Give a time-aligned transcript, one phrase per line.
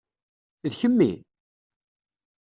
[0.71, 1.11] D kemmi?